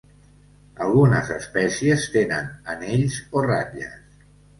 Algunes 0.85 1.27
espècies 1.35 2.05
tenen 2.15 2.49
anells 2.75 3.19
o 3.41 3.45
ratlles. 3.47 4.25